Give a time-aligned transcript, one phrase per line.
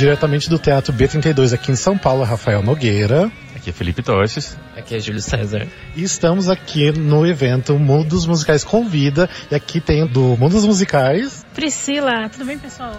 [0.00, 3.30] Diretamente do Teatro B32 aqui em São Paulo, Rafael Nogueira.
[3.54, 4.56] Aqui é Felipe Torches.
[4.74, 5.68] Aqui é Júlio César.
[5.94, 9.28] E estamos aqui no evento Mundo dos Musicais Convida.
[9.50, 11.44] E aqui tem do Mundo dos Musicais.
[11.52, 12.96] Priscila, tudo bem, pessoal?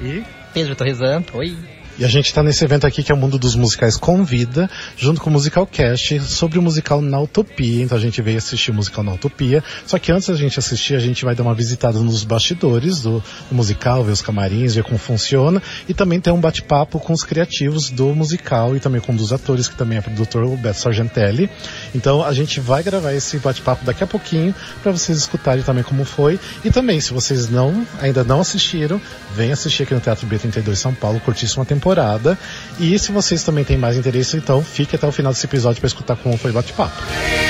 [0.00, 1.22] E Pedro Torresan.
[1.34, 1.54] Oi.
[1.98, 5.20] E a gente está nesse evento aqui que é o Mundo dos Musicais Convida, junto
[5.20, 7.82] com o Musical Cast, sobre o musical Na Utopia.
[7.82, 9.64] Então a gente veio assistir o musical Na Utopia.
[9.84, 13.20] Só que antes da gente assistir, a gente vai dar uma visitada nos bastidores do,
[13.50, 15.60] do musical, ver os camarins, ver como funciona.
[15.88, 19.32] E também ter um bate-papo com os criativos do musical e também com um dos
[19.32, 21.50] atores, que também é produtor, o Beto Sargentelli.
[21.92, 26.04] Então a gente vai gravar esse bate-papo daqui a pouquinho para vocês escutarem também como
[26.04, 26.38] foi.
[26.64, 29.00] E também, se vocês não ainda não assistiram,
[29.34, 32.38] vem assistir aqui no Teatro B32 São Paulo, curtíssima temporada temporada.
[32.78, 35.88] E se vocês também têm mais interesse, então fique até o final desse episódio para
[35.88, 37.47] escutar como foi o bate-papo.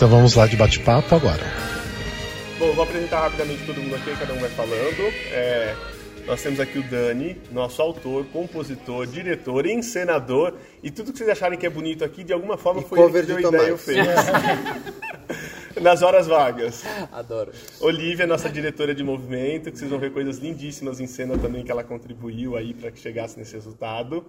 [0.00, 1.44] Então vamos lá de bate-papo agora.
[2.58, 5.02] Bom, vou apresentar rapidamente todo mundo aqui, cada um vai falando.
[5.30, 5.76] É,
[6.26, 11.58] nós temos aqui o Dani, nosso autor, compositor, diretor, encenador e tudo que vocês acharem
[11.58, 13.74] que é bonito aqui, de alguma forma E foi ele cover que deu de ideia
[13.74, 14.06] e fez.
[15.82, 16.82] Nas horas vagas.
[17.12, 17.52] Adoro.
[17.78, 21.70] Olivia, nossa diretora de movimento, que vocês vão ver coisas lindíssimas em cena também que
[21.70, 24.24] ela contribuiu aí para que chegasse nesse resultado.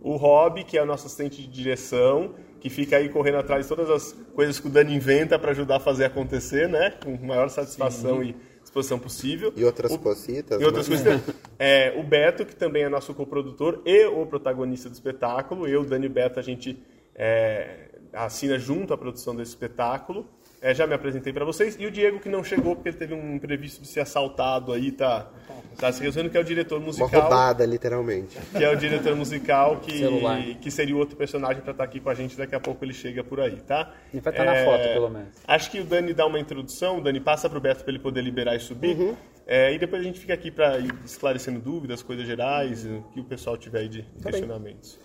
[0.00, 3.68] O Rob, que é o nosso assistente de direção, que fica aí correndo atrás de
[3.74, 6.90] todas as coisas que o Dani inventa para ajudar a fazer acontecer, né?
[7.02, 9.52] Com maior satisfação e disposição possível.
[9.56, 10.60] E outras O- cositas.
[10.60, 11.22] e outras mas- coisas.
[11.58, 15.66] É, o Beto, que também é nosso coprodutor e o protagonista do espetáculo.
[15.66, 16.82] Eu, Dani e Beto, a gente
[17.14, 20.26] é, assina junto a produção desse espetáculo.
[20.60, 21.76] É, já me apresentei para vocês.
[21.78, 24.90] E o Diego, que não chegou porque ele teve um imprevisto de ser assaltado aí,
[24.90, 25.30] tá,
[25.76, 27.08] tá se resolvendo, que é o diretor Uma musical.
[27.08, 28.36] roubada, literalmente.
[28.56, 30.42] Que é o diretor musical, que, Celular.
[30.60, 32.36] que seria o outro personagem para estar aqui com a gente.
[32.36, 33.94] Daqui a pouco ele chega por aí, tá?
[34.12, 35.28] E vai estar na foto, pelo menos.
[35.46, 38.22] Acho que o Dani dá uma introdução, o Dani passa pro Beto para ele poder
[38.22, 38.96] liberar e subir.
[38.96, 39.14] Uhum.
[39.46, 43.20] É, e depois a gente fica aqui para ir esclarecendo dúvidas, coisas gerais, o que
[43.20, 44.98] o pessoal tiver aí de Tá questionamentos.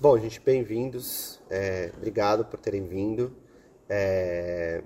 [0.00, 1.40] Bom, gente, bem-vindos.
[1.50, 3.30] É, obrigado por terem vindo.
[3.90, 4.82] É,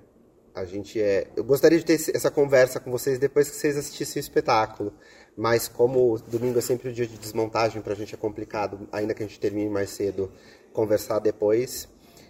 [0.55, 1.27] a gente é.
[1.35, 4.91] Eu gostaria de ter essa conversa com vocês depois que vocês assistissem o espetáculo.
[5.37, 9.21] Mas como domingo é sempre o dia de desmontagem, pra gente é complicado, ainda que
[9.21, 10.31] a gente termine mais cedo,
[10.73, 11.87] conversar depois.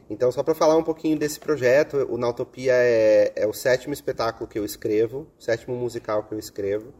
[0.09, 4.47] Então, só para falar um pouquinho desse projeto, o Nautopia é, é o sétimo espetáculo
[4.47, 6.93] que eu escrevo, o sétimo musical que eu escrevo.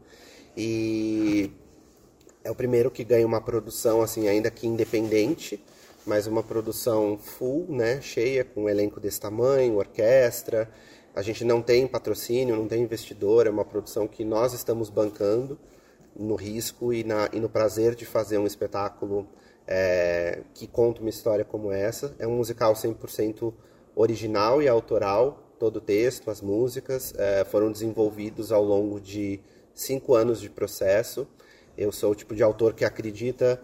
[0.56, 1.52] E
[2.42, 5.62] é o primeiro que ganha uma produção assim ainda que independente,
[6.06, 10.70] mas uma produção full, né, cheia com um elenco desse tamanho, orquestra.
[11.14, 15.58] A gente não tem patrocínio, não tem investidor, é uma produção que nós estamos bancando
[16.14, 19.26] no risco e, na, e no prazer de fazer um espetáculo
[19.66, 22.14] é, que conta uma história como essa.
[22.18, 23.52] É um musical 100%
[23.94, 29.40] original e autoral, todo o texto, as músicas é, foram desenvolvidos ao longo de
[29.74, 31.26] cinco anos de processo.
[31.76, 33.60] Eu sou o tipo de autor que acredita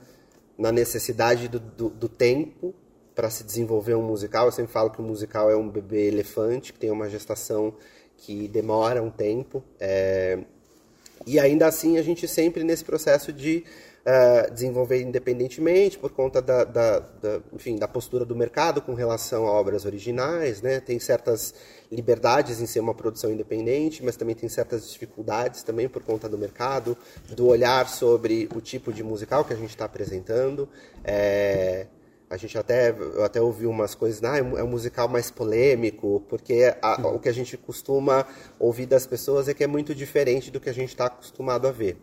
[0.62, 2.72] na necessidade do, do, do tempo
[3.16, 4.46] para se desenvolver um musical.
[4.46, 7.74] Eu sempre falo que o musical é um bebê elefante, que tem uma gestação
[8.16, 9.64] que demora um tempo.
[9.80, 10.38] É,
[11.26, 13.64] e ainda assim, a gente sempre nesse processo de
[14.04, 19.46] eh, desenvolver independentemente, por conta da, da, da, enfim, da postura do mercado com relação
[19.46, 20.60] a obras originais.
[20.60, 20.80] Né?
[20.80, 21.54] Tem certas
[21.90, 26.36] liberdades em ser uma produção independente, mas também tem certas dificuldades também por conta do
[26.38, 26.96] mercado,
[27.36, 30.68] do olhar sobre o tipo de musical que a gente está apresentando.
[31.04, 31.86] Eh,
[32.30, 36.24] a gente até, eu até ouvi umas coisas, ah, é é um musical mais polêmico,
[36.30, 38.26] porque a- o que a gente costuma
[38.58, 41.70] ouvir das pessoas é que é muito diferente do que a gente está acostumado a
[41.70, 41.98] ver.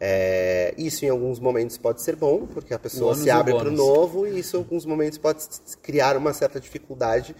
[0.00, 3.72] É, isso em alguns momentos pode ser bom, porque a pessoa se abre para o
[3.72, 5.44] novo, e isso em alguns momentos pode
[5.82, 7.34] criar uma certa dificuldade.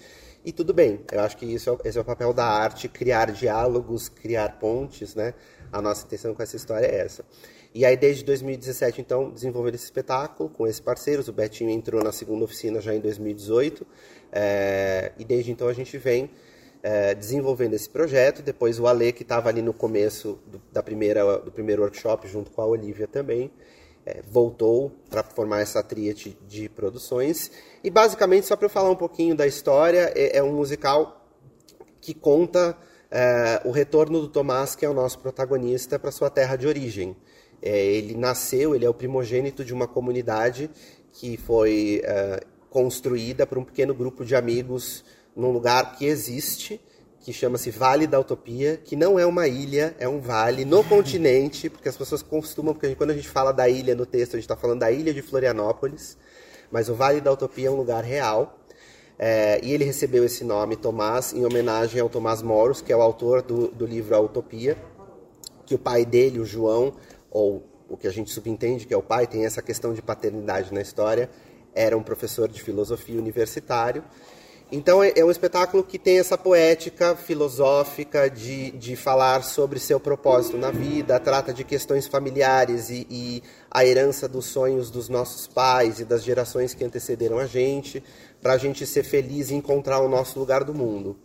[0.45, 3.33] E tudo bem, eu acho que isso é, esse é o papel da arte, criar
[3.33, 5.35] diálogos, criar pontes, né?
[5.73, 7.25] A nossa intenção com essa história é essa.
[7.75, 11.27] E aí, desde 2017, então, desenvolvendo esse espetáculo com esses parceiros.
[11.27, 13.85] O Betinho entrou na segunda oficina já em 2018.
[14.33, 16.31] é, e desde então a gente vem
[16.85, 18.43] é, desenvolvendo esse projeto.
[18.43, 22.51] Depois o Ale, que estava ali no começo do, da primeira, do primeiro workshop, junto
[22.51, 23.51] com a Olivia também,
[24.05, 27.51] é, voltou para formar essa tríade de produções.
[27.83, 31.27] E basicamente, só para eu falar um pouquinho da história, é, é um musical
[32.03, 32.77] que conta
[33.11, 37.17] é, o retorno do Tomás, que é o nosso protagonista, para sua terra de origem.
[37.63, 40.71] Ele nasceu, ele é o primogênito de uma comunidade
[41.15, 42.03] que foi
[42.69, 45.03] construída por um pequeno grupo de amigos
[45.37, 46.81] num lugar que existe,
[47.21, 51.71] que chama-se Vale da Utopia, que não é uma ilha, é um vale no continente,
[51.71, 54.45] porque as pessoas costumam, porque quando a gente fala da ilha no texto, a gente
[54.45, 56.19] está falando da ilha de Florianópolis,
[56.71, 58.59] mas o Vale da Utopia é um lugar real.
[59.19, 63.01] É, e ele recebeu esse nome, Tomás, em homenagem ao Tomás Moros, que é o
[63.01, 64.77] autor do, do livro A Utopia,
[65.65, 66.95] que o pai dele, o João,
[67.31, 70.75] ou o que a gente subentende que é o pai, tem essa questão de paternidade
[70.75, 71.31] na história,
[71.75, 74.05] era um professor de filosofia universitário.
[74.75, 80.01] Então é, é um espetáculo que tem essa poética filosófica de, de falar sobre seu
[80.01, 85.47] propósito na vida, trata de questões familiares e, e a herança dos sonhos dos nossos
[85.47, 88.03] pais e das gerações que antecederam a gente,
[88.45, 91.17] para a gente ser feliz e encontrar o nosso lugar do mundo.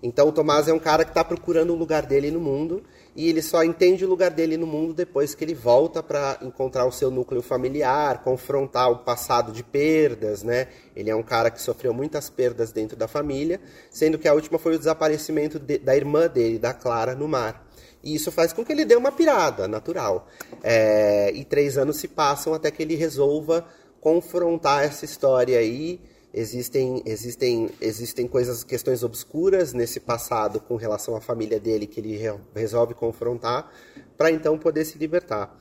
[0.00, 2.84] Então o Tomás é um cara que está procurando o lugar dele no mundo
[3.16, 6.86] e ele só entende o lugar dele no mundo depois que ele volta para encontrar
[6.86, 10.68] o seu núcleo familiar, confrontar o passado de perdas, né?
[10.94, 13.60] Ele é um cara que sofreu muitas perdas dentro da família,
[13.90, 17.68] sendo que a última foi o desaparecimento de, da irmã dele, da Clara, no mar.
[18.04, 20.28] E isso faz com que ele dê uma pirada natural.
[20.62, 23.66] É, e três anos se passam até que ele resolva
[24.00, 26.00] confrontar essa história aí
[26.32, 32.20] Existem, existem, existem coisas, questões obscuras nesse passado com relação à família dele que ele
[32.54, 33.72] resolve confrontar
[34.16, 35.58] para então poder se libertar.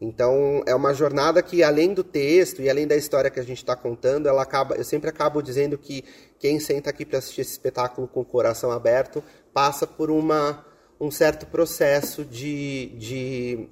[0.00, 3.58] Então é uma jornada que além do texto e além da história que a gente
[3.58, 4.74] está contando, ela acaba.
[4.74, 6.04] Eu sempre acabo dizendo que
[6.38, 9.22] quem senta aqui para assistir esse espetáculo com o coração aberto
[9.52, 10.64] passa por uma,
[10.98, 13.68] um certo processo de, de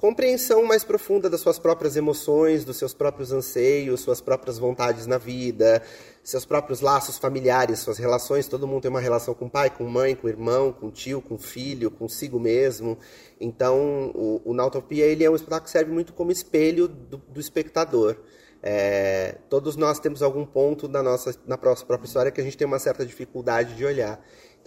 [0.00, 5.18] compreensão mais profunda das suas próprias emoções, dos seus próprios anseios, suas próprias vontades na
[5.18, 5.82] vida,
[6.24, 8.48] seus próprios laços familiares, suas relações.
[8.48, 11.90] Todo mundo tem uma relação com pai, com mãe, com irmão, com tio, com filho,
[11.90, 12.96] consigo mesmo.
[13.38, 17.38] Então, o, o Nautopia ele é um espetáculo que serve muito como espelho do, do
[17.38, 18.16] espectador.
[18.62, 22.66] É, todos nós temos algum ponto na nossa na própria história que a gente tem
[22.66, 24.18] uma certa dificuldade de olhar.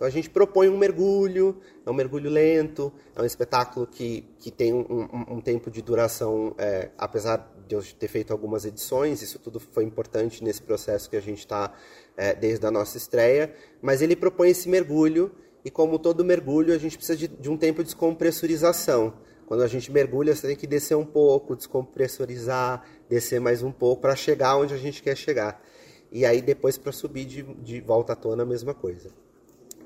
[0.04, 4.52] Então a gente propõe um mergulho, é um mergulho lento, é um espetáculo que, que
[4.52, 9.22] tem um, um, um tempo de duração, é, apesar de eu ter feito algumas edições,
[9.22, 11.74] isso tudo foi importante nesse processo que a gente está
[12.18, 15.32] é, desde a nossa estreia, mas ele propõe esse mergulho
[15.64, 19.14] e como todo mergulho a gente precisa de, de um tempo de descompressurização.
[19.46, 24.02] Quando a gente mergulha, você tem que descer um pouco, descompressurizar, descer mais um pouco
[24.02, 25.64] para chegar onde a gente quer chegar.
[26.12, 29.23] E aí depois para subir de, de volta à tona a mesma coisa.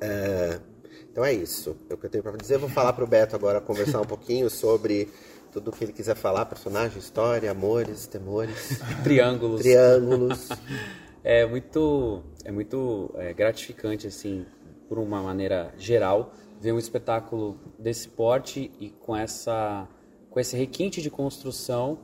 [0.01, 0.59] É,
[1.11, 1.75] então é isso.
[1.89, 2.55] É o que eu tenho para dizer.
[2.55, 5.09] Eu vou falar para o Beto agora conversar um pouquinho sobre
[5.51, 9.61] tudo o que ele quiser falar, personagem, história, amores, temores, triângulos.
[9.61, 10.49] Triângulos.
[11.23, 14.45] é muito, é muito é, gratificante assim,
[14.87, 19.87] por uma maneira geral, ver um espetáculo desse porte e com essa,
[20.29, 21.99] com esse requinte de construção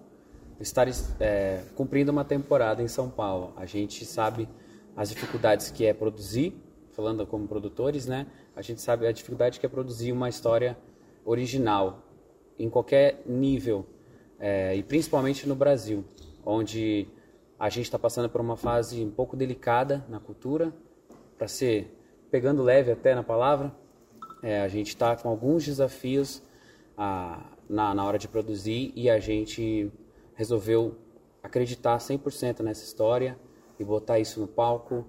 [0.60, 0.88] estar
[1.20, 3.54] é, cumprindo uma temporada em São Paulo.
[3.58, 4.48] A gente sabe
[4.96, 6.56] as dificuldades que é produzir
[6.94, 8.28] falando como produtores, né?
[8.56, 10.78] A gente sabe a dificuldade que é produzir uma história
[11.26, 12.04] original
[12.58, 13.86] em qualquer nível
[14.40, 16.04] é, e principalmente no Brasil,
[16.46, 17.08] onde
[17.58, 20.74] a gente está passando por uma fase um pouco delicada na cultura,
[21.38, 21.98] para ser
[22.30, 23.74] pegando leve até na palavra,
[24.42, 26.44] é, a gente está com alguns desafios
[26.98, 29.92] a, na, na hora de produzir e a gente
[30.36, 30.96] resolveu
[31.42, 33.40] acreditar 100% nessa história
[33.80, 35.06] e botar isso no palco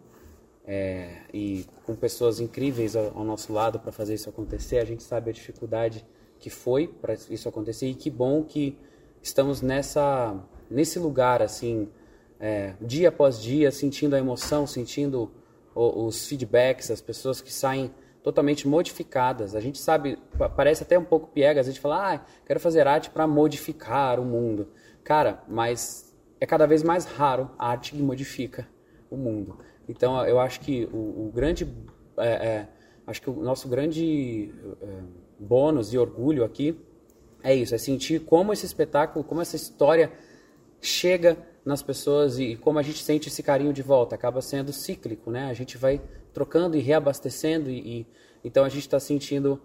[0.66, 4.78] é, e com pessoas incríveis ao, ao nosso lado para fazer isso acontecer.
[4.78, 6.04] A gente sabe a dificuldade
[6.38, 8.78] que foi para isso acontecer e que bom que
[9.22, 10.36] estamos nessa
[10.70, 11.88] nesse lugar assim
[12.40, 15.30] é, dia após dia sentindo a emoção, sentindo
[15.74, 17.92] o, os feedbacks, as pessoas que saem
[18.22, 19.54] totalmente modificadas.
[19.54, 20.18] A gente sabe,
[20.56, 24.24] parece até um pouco piegas, a gente fala, ah, quero fazer arte para modificar o
[24.24, 24.68] mundo.
[25.02, 28.66] Cara, mas é cada vez mais raro a arte que modifica
[29.10, 29.58] o mundo.
[29.88, 31.66] Então, eu acho que o, o grande,
[32.18, 32.68] é, é,
[33.06, 34.86] acho que o nosso grande é,
[35.38, 36.78] bônus e orgulho aqui
[37.42, 40.10] é isso, é sentir como esse espetáculo, como essa história
[40.80, 44.14] chega nas pessoas e como a gente sente esse carinho de volta.
[44.14, 45.46] Acaba sendo cíclico, né?
[45.46, 46.00] A gente vai
[46.32, 48.06] trocando e reabastecendo e, e
[48.42, 49.60] então a gente está sentindo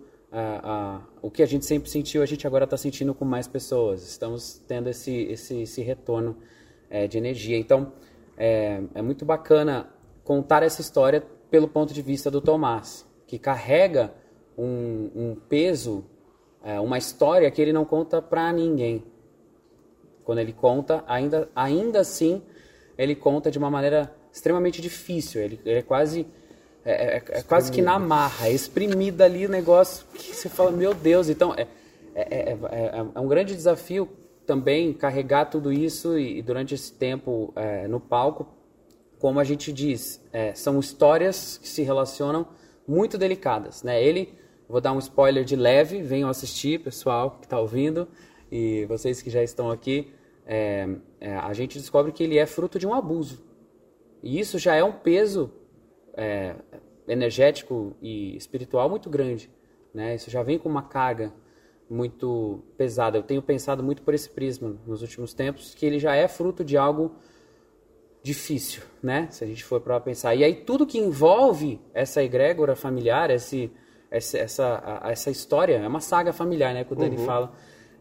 [1.22, 4.08] o que a gente sempre sentiu, a gente agora está sentindo com mais pessoas.
[4.08, 6.38] Estamos tendo esse esse, esse retorno
[6.90, 7.58] é, de energia.
[7.58, 7.94] Então
[8.38, 9.90] é, é muito bacana
[10.30, 14.14] contar essa história pelo ponto de vista do Tomás, que carrega
[14.56, 16.06] um, um peso,
[16.64, 19.04] é, uma história que ele não conta para ninguém.
[20.24, 22.44] Quando ele conta, ainda, ainda assim,
[22.96, 25.42] ele conta de uma maneira extremamente difícil.
[25.42, 26.28] Ele, ele é quase
[26.86, 30.70] é, é- é quase que na marra, é exprimida ali o negócio que você fala,
[30.70, 31.66] meu Deus, então é,
[32.14, 34.08] é, é- é- é um grande desafio
[34.46, 37.52] também carregar tudo isso e, e durante esse tempo
[37.90, 38.59] no palco,
[39.20, 42.48] como a gente diz, é, são histórias que se relacionam
[42.88, 44.02] muito delicadas, né?
[44.02, 44.34] Ele,
[44.68, 48.08] vou dar um spoiler de leve, venham assistir, pessoal que está ouvindo
[48.52, 50.12] e vocês que já estão aqui,
[50.46, 50.88] é,
[51.20, 53.44] é, a gente descobre que ele é fruto de um abuso.
[54.24, 55.52] E isso já é um peso
[56.14, 56.56] é,
[57.08, 59.52] energético e espiritual muito grande.
[59.94, 60.16] Né?
[60.16, 61.32] Isso já vem com uma carga
[61.90, 63.18] muito pesada.
[63.18, 66.64] Eu tenho pensado muito por esse prisma nos últimos tempos, que ele já é fruto
[66.64, 67.16] de algo
[68.22, 69.28] difícil, né?
[69.32, 70.36] Se a gente for para pensar.
[70.36, 73.72] E aí tudo que envolve essa egrégora familiar, esse,
[74.12, 76.84] essa, essa, a- essa história, é uma saga familiar, né?
[76.84, 77.52] Que o Dani fala.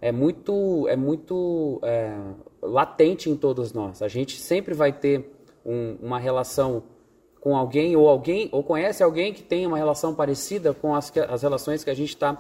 [0.01, 2.17] É muito, é muito é,
[2.63, 4.01] latente em todos nós.
[4.03, 5.33] A gente sempre vai ter
[5.65, 6.85] um- uma relação
[7.41, 11.43] com alguém ou alguém ou conhece alguém que tem uma relação parecida com as, as
[11.43, 12.37] relações que a gente está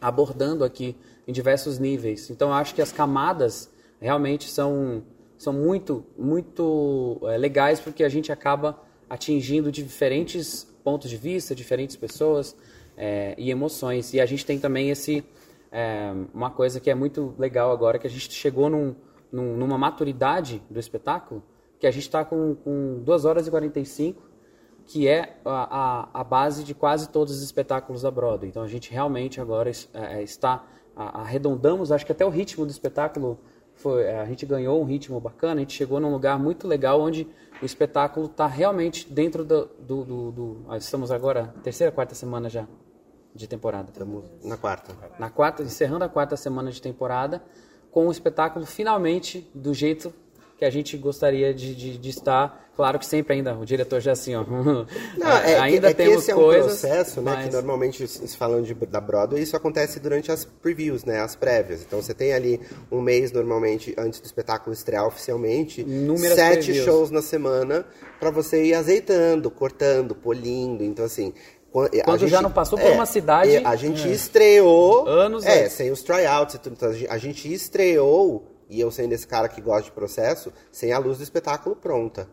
[0.00, 0.96] abordando aqui
[1.26, 2.30] em diversos níveis.
[2.30, 3.68] Então eu acho que as camadas
[4.00, 5.02] realmente são
[5.38, 8.78] são muito muito eh, legais porque a gente acaba
[9.08, 12.54] atingindo diferentes pontos de vista, diferentes pessoas
[12.96, 14.12] eh, e emoções.
[14.12, 15.24] E a gente tem também esse
[15.72, 18.94] eh, uma coisa que é muito legal agora que a gente chegou num,
[19.32, 21.42] num- numa maturidade do espetáculo
[21.78, 24.26] que a gente está com, com 2 horas e 45
[24.86, 28.48] que é a, a, a base de quase todos os espetáculos da Broadway.
[28.48, 30.64] Então a gente realmente agora é, está
[30.96, 33.38] a- arredondamos, acho que até o ritmo do espetáculo
[33.78, 37.00] foi, é, a gente ganhou um ritmo bacana, a gente chegou num lugar muito legal
[37.00, 37.26] onde
[37.62, 42.48] o espetáculo está realmente dentro do, do, do, do- ah, estamos agora terceira, quarta semana
[42.48, 42.66] já
[43.34, 43.90] de temporada.
[43.90, 44.94] Estamos na quarta.
[45.18, 47.42] Na quarta, encerrando a quarta semana de temporada,
[47.90, 50.12] com o espetáculo finalmente do jeito
[50.58, 52.66] que a gente gostaria de, de, de estar.
[52.74, 54.44] Claro que sempre ainda, o diretor já assim, ó.
[54.44, 54.82] Não,
[55.38, 56.80] é, que- ainda é que temos esse é um coisas.
[56.80, 61.04] processo, né, mas- que normalmente, se falando de, da Broadway, isso acontece durante as previews,
[61.04, 61.82] né, as prévias.
[61.82, 62.60] Então você tem ali
[62.90, 65.84] um mês, normalmente, antes do espetáculo estrear oficialmente,
[66.34, 66.84] sete previews.
[66.84, 67.84] shows na semana
[68.20, 70.82] para você ir azeitando, cortando, polindo.
[70.84, 71.32] Então, assim...
[72.04, 75.06] Quando gente- já não passou por uma cidade- é, A gente estreou...
[75.06, 75.72] Anos É, antes.
[75.74, 76.72] sem os tryouts e tudo.
[76.72, 80.98] Então, a gente estreou, e eu sendo esse cara que gosta de processo, sem a
[80.98, 82.28] luz do espetáculo pronta.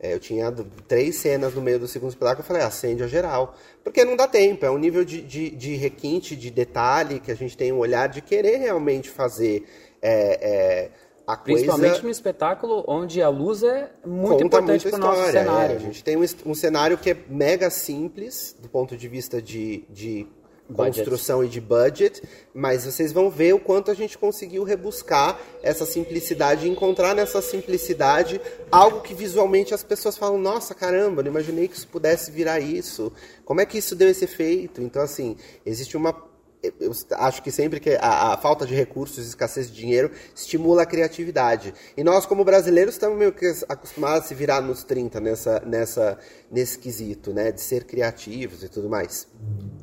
[0.00, 0.52] É, eu tinha
[0.86, 3.56] três cenas no meio do segundo espetáculo, eu falei, acende a geral.
[3.82, 7.34] Porque não dá tempo, é um nível de, de, de requinte, de detalhe, que a
[7.34, 9.64] gente tem um olhar de querer realmente fazer
[10.00, 10.90] é, é,
[11.26, 12.04] a Principalmente coisa...
[12.04, 15.72] no espetáculo onde a luz é muito conta importante para o nosso história, cenário.
[15.72, 15.76] é.
[15.76, 19.84] A gente tem um, um cenário que é mega simples, do ponto de vista de,
[19.90, 20.28] de
[20.68, 20.98] Budget.
[20.98, 22.22] construção e de budget,
[22.52, 27.40] mas vocês vão ver o quanto a gente conseguiu rebuscar essa simplicidade e encontrar nessa
[27.40, 32.60] simplicidade algo que visualmente as pessoas falam, nossa, caramba, não imaginei que isso pudesse virar
[32.60, 33.10] isso.
[33.44, 34.82] Como é que isso deu esse efeito?
[34.82, 36.27] Então, assim, existe uma
[36.62, 40.86] eu acho que sempre que a, a falta de recursos, escassez de dinheiro, estimula a
[40.86, 41.72] criatividade.
[41.96, 46.18] E nós, como brasileiros, estamos meio que acostumados a se virar nos 30 nessa, nessa,
[46.50, 47.52] nesse quesito, né?
[47.52, 49.28] De ser criativos e tudo mais.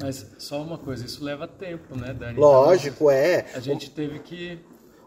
[0.02, 2.38] Mas só uma coisa, isso leva tempo, né, Dani?
[2.38, 3.40] Lógico, é.
[3.40, 4.60] Então, a gente teve que.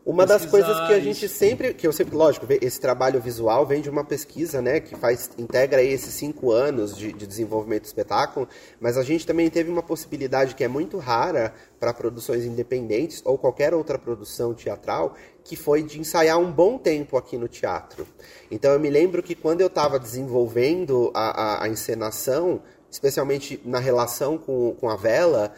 [0.08, 1.34] Uma das coisas que a gente isso.
[1.36, 5.30] sempre, que eu sempre, lógico, esse trabalho visual vem de uma pesquisa, né, que faz,
[5.36, 8.48] integra aí esses cinco anos de, de desenvolvimento do espetáculo,
[8.80, 13.36] mas a gente também teve uma possibilidade que é muito rara para produções independentes ou
[13.36, 18.06] qualquer outra produção teatral, que foi de ensaiar um bom tempo aqui no teatro.
[18.50, 23.78] Então eu me lembro que quando eu estava desenvolvendo a, a, a encenação, especialmente na
[23.78, 25.52] relação com, com a vela,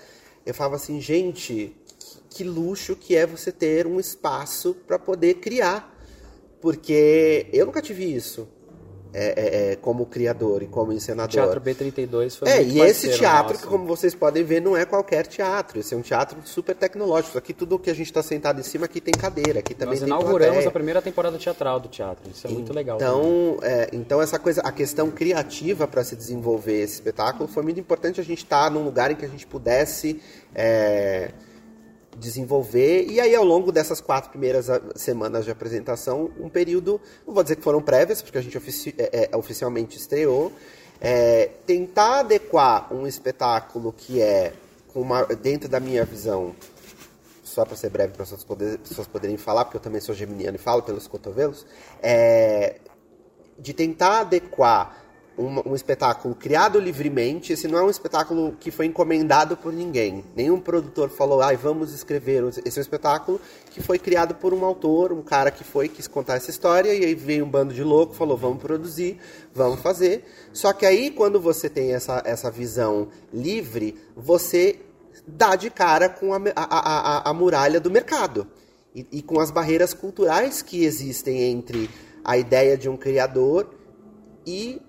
[0.45, 1.76] eu falava assim, gente,
[2.31, 5.99] que luxo que é você ter um espaço para poder criar.
[6.61, 8.47] Porque eu nunca tive isso
[9.13, 11.33] é, é, é, como criador e como O encenador.
[11.33, 13.65] Teatro B32 foi É, e esse teatro, nosso.
[13.65, 15.81] que como vocês podem ver, não é qualquer teatro.
[15.81, 17.37] Esse é um teatro super tecnológico.
[17.37, 20.07] Aqui tudo que a gente está sentado em cima, aqui tem cadeira, aqui também Nós
[20.07, 20.69] inauguramos plateia.
[20.69, 22.31] a primeira temporada teatral do teatro.
[22.31, 22.97] Isso é muito legal.
[22.97, 23.59] Então,
[23.93, 28.25] então essa coisa, a questão criativa para se desenvolver esse espetáculo foi muito importante a
[28.25, 30.21] gente estar num lugar em que a gente pudesse
[30.55, 31.33] é,
[32.21, 33.07] desenvolver.
[33.09, 37.57] E aí, ao longo dessas quatro primeiras semanas de apresentação, um período, não vou dizer
[37.57, 40.53] que foram prévias, porque a gente ofici- é, é, oficialmente estreou,
[41.00, 44.53] é, tentar adequar um espetáculo que é,
[44.95, 46.55] uma, dentro da minha visão,
[47.43, 48.45] só para ser breve para as
[48.89, 51.67] pessoas poderem falar, porque eu também sou geminiano e falo pelos cotovelos,
[52.03, 52.77] é,
[53.59, 54.97] de tentar adequar
[55.41, 60.25] um, um espetáculo criado livremente, esse não é um espetáculo que foi encomendado por ninguém.
[60.37, 62.45] Nenhum produtor falou, ai, vamos escrever.
[62.65, 66.07] Esse é um espetáculo que foi criado por um autor, um cara que foi, quis
[66.07, 69.19] contar essa história, e aí veio um bando de louco, falou, vamos produzir,
[69.55, 70.25] vamos fazer.
[70.53, 74.79] Só que aí, quando você tem essa, essa visão livre, você
[75.27, 78.47] dá de cara com a, a, a, a muralha do mercado.
[78.95, 81.89] E, e com as barreiras culturais que existem entre
[82.25, 83.71] a ideia de um criador
[84.47, 84.83] e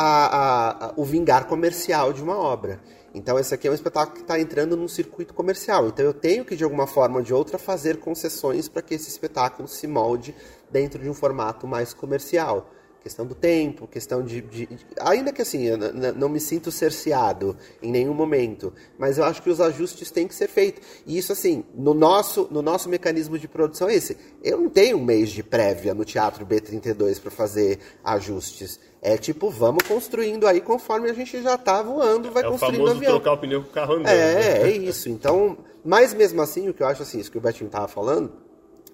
[0.00, 2.80] a, a, o vingar comercial de uma obra.
[3.12, 5.88] Então, esse aqui é um espetáculo que está entrando num circuito comercial.
[5.88, 9.08] Então, eu tenho que, de alguma forma ou de outra, fazer concessões para que esse
[9.08, 10.36] espetáculo se molde
[10.70, 12.70] dentro de um formato mais comercial
[13.08, 14.68] questão do tempo, questão de, de,
[15.00, 15.78] ainda que assim, eu
[16.14, 20.34] não me sinto cerceado em nenhum momento, mas eu acho que os ajustes têm que
[20.34, 20.86] ser feitos.
[21.06, 24.16] E isso assim, no nosso, no nosso mecanismo de produção é esse.
[24.44, 28.78] Eu não tenho um mês de prévia no Teatro B32 para fazer ajustes.
[29.00, 32.78] É tipo, vamos construindo aí conforme a gente já está voando, vai é construindo o
[32.78, 33.12] famoso avião.
[33.12, 34.08] trocar o pneu com o carro andando.
[34.08, 34.68] É, né?
[34.68, 35.08] é isso.
[35.08, 38.32] Então, mas mesmo assim, o que eu acho assim, isso que o Betinho estava falando,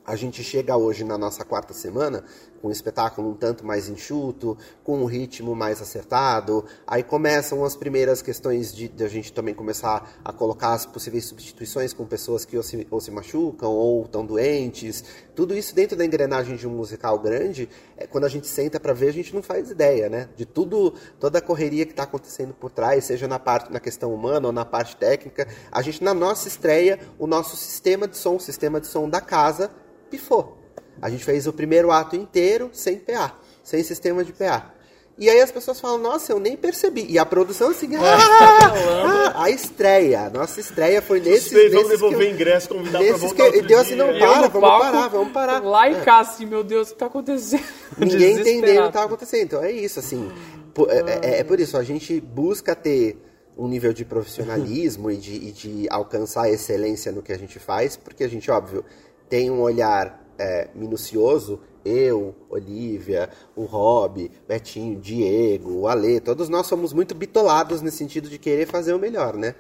[0.07, 2.25] a gente chega hoje na nossa quarta semana
[2.61, 6.65] com um espetáculo um tanto mais enxuto, com um ritmo mais acertado.
[6.87, 11.27] Aí começam as primeiras questões de, de a gente também começar a colocar as possíveis
[11.27, 15.05] substituições com pessoas que ou se, ou se machucam ou estão doentes.
[15.35, 17.69] Tudo isso dentro da engrenagem de um musical grande,
[17.99, 20.31] é, quando a gente senta para ver, a gente não faz ideia, né?
[20.35, 24.15] De tudo, toda a correria que está acontecendo por trás, seja na parte na questão
[24.15, 25.47] humana ou na parte técnica.
[25.71, 29.21] A gente na nossa estreia, o nosso sistema de som, o sistema de som da
[29.21, 29.71] casa
[30.17, 30.59] pifou.
[31.03, 34.71] A gente fez o primeiro ato inteiro sem PA, sem sistema de PA.
[35.17, 37.07] E aí as pessoas falam, nossa, eu nem percebi.
[37.09, 41.51] E a produção assim, ah, ah, a estreia, a nossa estreia foi nesse.
[41.51, 44.49] Vocês vão devolver que eu- ingresso, convidar pra voltar que, outro Deu assim, não para,
[44.49, 45.63] vamos palco, parar, vamos parar.
[45.63, 46.01] Lá em É.
[46.01, 47.63] casa, assim, meu Deus, o que tá acontecendo?
[47.99, 49.43] Ninguém entendendo o que estava acontecendo.
[49.45, 50.31] Então é isso, assim.
[50.75, 53.17] po- É, é- é por isso, a gente busca ter
[53.57, 57.97] um nível de profissionalismo e, de, e de alcançar excelência no que a gente faz,
[57.97, 58.85] porque a gente, óbvio,
[59.29, 61.61] tem um olhar é, minucioso.
[61.85, 68.29] Eu, Olivia, o Rob, Betinho, Diego, o Ale, todos nós somos muito bitolados nesse sentido
[68.29, 69.55] de querer fazer o melhor, né?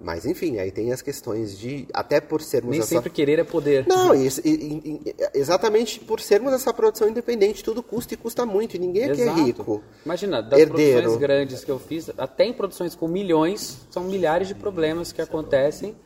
[0.00, 1.86] Mas enfim, aí tem as questões de.
[1.92, 3.84] Até por sermos Nem essa sempre querer é poder.
[3.88, 8.44] não, isso, e- e- e- exatamente por sermos essa produção independente, tudo custa e custa
[8.46, 9.82] muito, e ninguém aqui é rico.
[10.04, 10.92] Imagina, das Herdeiro.
[11.02, 15.20] produções grandes que eu fiz, até em produções com milhões, são milhares de problemas que
[15.20, 15.96] acontecem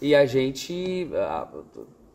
[0.00, 1.48] e a gente ah,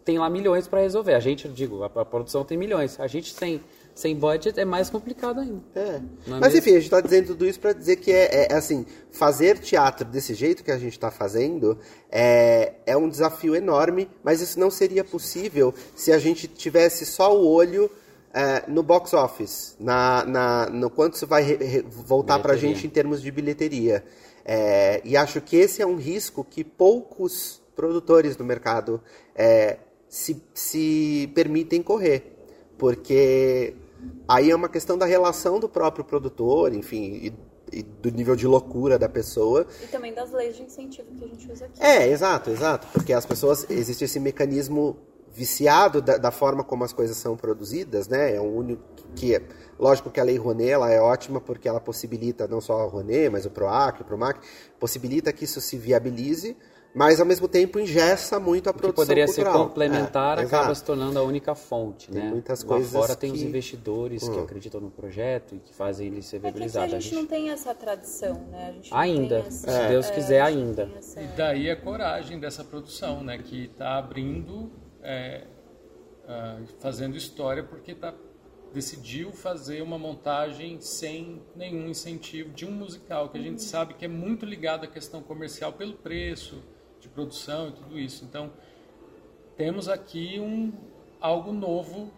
[0.06, 1.14] tem lá milhões para resolver.
[1.14, 3.00] A gente, eu digo, a, a produção tem milhões.
[3.00, 3.62] A gente sem,
[3.96, 5.62] sem budget é mais complicado ainda.
[5.76, 5.82] É.
[5.82, 6.58] É Mas mesmo?
[6.60, 9.60] enfim, a gente está dizendo tudo isso para dizer que é, é- é assim, fazer
[9.60, 11.78] teatro desse jeito que a gente está fazendo
[12.12, 17.36] é, é um desafio enorme, mas isso não seria possível se a gente tivesse só
[17.36, 17.90] o olho
[18.34, 22.58] é, no box office, na, na- no quanto isso vai re- re- voltar para a
[22.58, 24.04] gente em termos de bilheteria.
[24.44, 29.02] É, e acho que esse é um risco que poucos produtores do mercado
[29.36, 29.78] é,
[30.14, 32.38] se, se permitem correr.
[32.78, 33.74] Porque
[34.28, 37.34] aí é uma questão da relação do próprio produtor, enfim,
[37.72, 39.66] e, e do nível de loucura da pessoa.
[39.82, 41.82] E também das leis de incentivo que a gente usa aqui.
[41.82, 42.88] É, exato, exato.
[42.94, 43.66] Porque as pessoas.
[43.72, 44.98] Existe esse mecanismo
[45.32, 48.36] viciado da, da forma como as coisas são produzidas, né?
[48.36, 48.84] É um único
[49.16, 49.42] que.
[49.80, 53.32] Lógico que a Lei Rouanet ela é ótima porque ela possibilita, não só a Rouanet,
[53.32, 54.40] mas o PROAC, o PROMAC,
[54.80, 56.56] possibilita que isso se viabilize,
[56.96, 59.54] mas ao mesmo tempo ingessa muito a O que produção poderia cultural.
[59.54, 60.76] ser complementar É, acaba exato.
[60.76, 62.30] se tornando a única fonte, Tem né?
[62.30, 64.44] muitas Lá coisas fora tem os que- investidores que Hum.
[64.44, 66.86] acreditam no projeto e que fazem ele ser É que aqui a viabilizado.
[66.92, 68.68] gente, A gente- não tem essa tradição, né?
[68.70, 70.90] A gente não Ainda, essa- se Deus é, quiser, ainda.
[70.98, 73.38] essa- E daí a coragem dessa produção, né?
[73.40, 74.70] Que está abrindo,
[75.02, 75.46] é,
[76.28, 78.14] ah, fazendo história, porque tá,
[78.74, 84.04] decidiu fazer uma montagem sem nenhum incentivo de um musical, que a gente sabe que
[84.06, 86.62] é muito ligado à questão comercial pelo preço
[87.14, 88.26] produção e tudo isso.
[88.26, 88.52] Então,
[89.56, 90.72] temos aqui um,
[91.22, 92.10] algo novo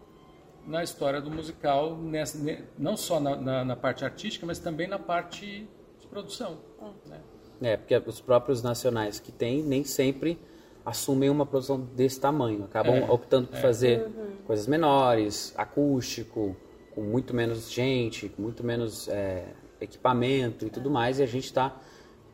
[0.66, 4.88] na história do musical, nessa, ne- não só na, na- na parte artística, mas também
[4.88, 5.68] na parte
[6.00, 6.58] de produção.
[7.06, 7.20] Né?
[7.62, 10.40] É, porque os próprios nacionais que tem nem sempre
[10.84, 12.64] assumem uma produção desse tamanho.
[12.66, 13.62] Acabam É, optando por é.
[13.62, 14.08] fazer
[14.46, 16.56] coisas menores, acústico,
[16.94, 19.46] com muito menos gente, com muito menos é,
[19.82, 21.20] equipamento e tudo mais.
[21.20, 21.76] E a gente está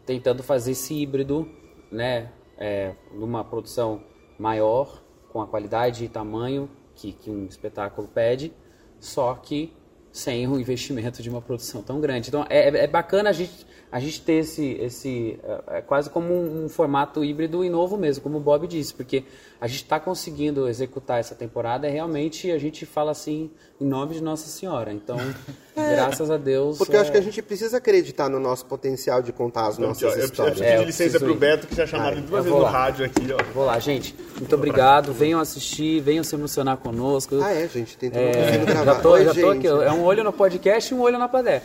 [0.05, 1.49] tentando fazer esse híbrido,
[1.91, 4.03] né, é, numa produção
[4.37, 8.53] maior, com a qualidade e tamanho que, que um espetáculo pede,
[8.99, 9.73] só que
[10.11, 12.29] sem o investimento de uma produção tão grande.
[12.29, 16.31] Então é, é bacana a gente, a gente ter esse, esse é, é quase como
[16.31, 19.23] um, um, formato híbrido e novo mesmo, como o Bob disse, porque
[19.61, 24.15] a gente está conseguindo executar essa temporada e realmente a gente fala assim em nome
[24.15, 24.91] de Nossa Senhora.
[24.91, 25.17] Então,
[25.77, 26.79] é, graças a Deus.
[26.79, 30.17] Porque eu acho que a gente precisa acreditar no nosso potencial de contar as nossas
[30.17, 30.59] eu, histórias.
[30.59, 33.05] Eu, eu preciso pedir licença para o Beto, que já chamaram duas vezes no rádio
[33.05, 33.27] aqui.
[33.31, 33.53] Ó.
[33.53, 34.15] Vou lá, gente.
[34.35, 35.13] Muito obrigado.
[35.13, 37.39] Venham assistir, venham se emocionar conosco.
[37.39, 37.95] Ah, é, gente.
[37.97, 38.85] Tenta é, gravar.
[38.85, 39.67] Já tô, Oi, já tô aqui.
[39.67, 41.61] É um olho no podcast e um olho na padé.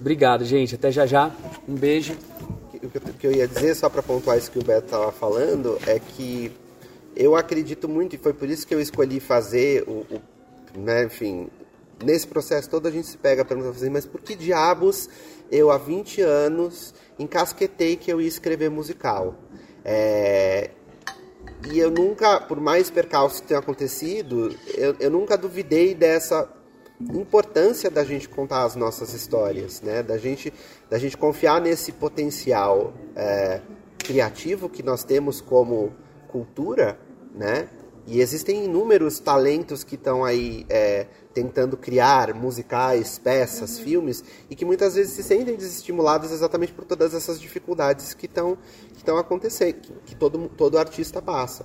[0.00, 0.76] Obrigado, gente.
[0.76, 1.28] Até já já.
[1.68, 2.16] Um beijo.
[2.84, 6.00] O que eu ia dizer, só para pontuar isso que o Beto estava falando, é
[6.00, 6.52] que
[7.14, 10.20] eu acredito muito, e foi por isso que eu escolhi fazer o, o
[10.78, 11.48] né, enfim,
[12.02, 15.08] nesse processo todo a gente se pega perguntando assim, mas por que diabos
[15.50, 19.34] eu há 20 anos encasquetei que eu ia escrever musical?
[19.84, 20.70] É,
[21.70, 26.48] e eu nunca, por mais percalços que tenham acontecido, eu, eu nunca duvidei dessa
[27.00, 30.02] importância da gente contar as nossas histórias, né?
[30.02, 30.52] Da gente,
[30.88, 33.60] da gente confiar nesse potencial é,
[33.98, 35.92] criativo que nós temos como
[36.32, 36.98] cultura,
[37.34, 37.68] né?
[38.06, 43.84] E existem inúmeros talentos que estão aí é, tentando criar musicais, peças, uhum.
[43.84, 48.58] filmes, e que muitas vezes se sentem desestimulados exatamente por todas essas dificuldades que estão
[48.88, 51.64] que estão acontecendo, que, que, todo, todo artista passa.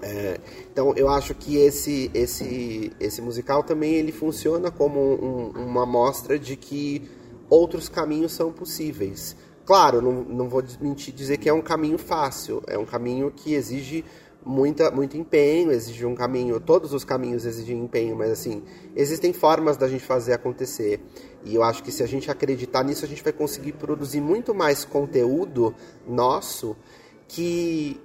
[0.00, 0.40] É,
[0.72, 6.38] então eu acho que esse, esse, esse musical também ele funciona como um, uma mostra
[6.38, 7.08] de que
[7.48, 9.36] outros caminhos são possíveis.
[9.64, 13.54] Claro, não, não vou mentir dizer que é um caminho fácil, é um caminho que
[13.54, 14.04] exige
[14.44, 18.62] muita, muito empenho, exige um caminho, todos os caminhos exigem empenho, mas assim,
[18.96, 21.00] existem formas da gente fazer acontecer.
[21.44, 24.54] E eu acho que se a gente acreditar nisso, a gente vai conseguir produzir muito
[24.54, 25.74] mais conteúdo
[26.06, 26.76] nosso
[27.28, 28.00] que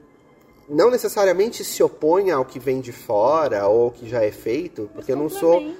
[0.69, 4.89] não necessariamente se opõe ao que vem de fora ou ao que já é feito,
[4.93, 5.73] porque eu não sou né?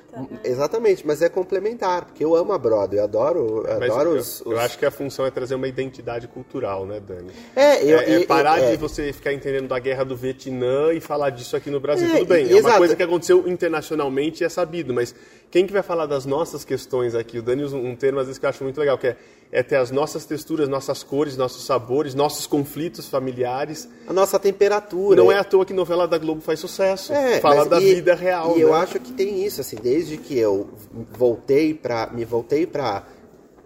[0.45, 4.41] exatamente, mas é complementar, porque eu amo a Broadway, eu adoro, eu adoro eu, os,
[4.41, 7.31] os, Eu acho que a função é trazer uma identidade cultural, né, Dani?
[7.55, 11.01] É, eu, é, é parar é, de você ficar entendendo da guerra do Vietnã e
[11.01, 12.07] falar disso aqui no Brasil.
[12.07, 12.77] É, Tudo bem, é uma exato.
[12.77, 15.13] coisa que aconteceu internacionalmente e é sabido, mas
[15.51, 17.39] quem que vai falar das nossas questões aqui?
[17.39, 19.17] O Dani usa um termo às vezes que eu acho muito legal, que é,
[19.51, 23.89] é ter as nossas texturas, nossas cores, nossos sabores, nossos conflitos familiares.
[24.07, 24.76] A nossa temperatura.
[25.15, 27.13] Não é à toa que novela da Globo faz sucesso.
[27.13, 28.53] É, Fala da e, vida real.
[28.53, 28.63] E né?
[28.63, 30.69] eu acho que tem isso, assim, desde que eu
[31.11, 33.03] voltei para me voltei para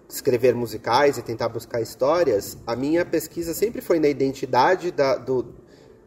[0.10, 5.46] escrever musicais e tentar buscar histórias, a minha pesquisa sempre foi na identidade da, do,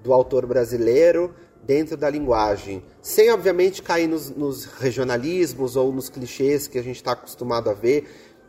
[0.02, 1.34] do autor brasileiro,
[1.66, 6.96] dentro da linguagem, sem obviamente cair nos, nos regionalismos ou nos clichês que a gente
[6.96, 8.06] está acostumado a ver,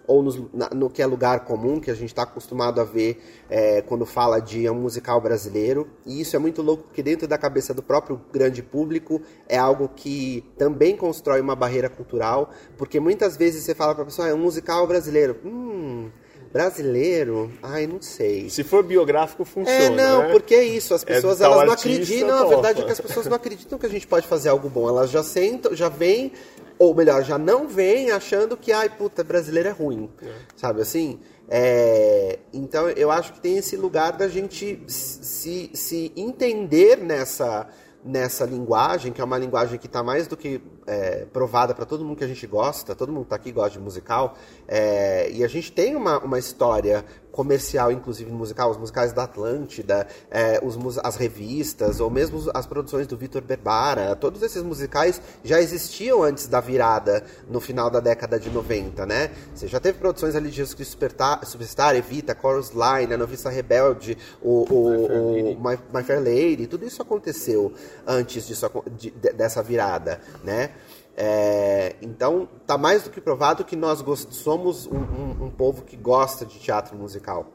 [0.07, 3.21] ou nos, na, no que é lugar comum, que a gente está acostumado a ver
[3.49, 5.87] é, quando fala de um musical brasileiro.
[6.05, 9.89] E isso é muito louco, porque dentro da cabeça do próprio grande público é algo
[9.95, 14.31] que também constrói uma barreira cultural, porque muitas vezes você fala para a pessoa, ah,
[14.31, 15.37] é um musical brasileiro.
[15.43, 16.09] Hum,
[16.55, 17.51] Brasileiro?
[17.61, 18.49] Ai, não sei.
[18.49, 19.77] Se for biográfico, funciona.
[19.77, 20.31] É, não, né?
[20.31, 20.93] porque é isso.
[20.93, 22.29] As é pessoas é elas não acreditam.
[22.29, 24.69] Não, a verdade é que as pessoas não acreditam que a gente pode fazer algo
[24.69, 24.87] bom.
[24.87, 26.31] Elas já sentam, já vêm,
[26.77, 30.09] ou melhor, já não vêm achando que, ai, puta, brasileiro é ruim.
[30.21, 30.31] É.
[30.55, 31.19] Sabe assim?
[31.47, 37.67] É, então eu acho que tem esse lugar da gente se, se entender nessa
[38.05, 42.05] nessa linguagem, que é uma linguagem que está mais do que é, provada para todo
[42.05, 44.37] mundo que a gente gosta, todo mundo está aqui gosta de musical,
[44.67, 47.03] é, e a gente tem uma, uma história
[47.35, 53.07] comercial, inclusive musical, os musicais da Atlântida, é, os, as revistas, ou mesmo as produções
[53.07, 58.39] do Vitor Berbara, todos esses musicais já existiam antes da virada no final da década
[58.39, 59.31] de 90, né?
[59.53, 64.65] Você já teve produções ali de Jesus Superstar, Evita, Chorus Line, A Noviça Rebelde, o,
[64.73, 67.73] o, o My, My, Fair Lady, tudo isso aconteceu
[68.05, 70.71] antes disso, de, dessa virada, né?
[71.17, 75.95] É, então, está mais do que provado que nós somos um, um, um, povo que
[75.95, 77.51] gosta de teatro musical.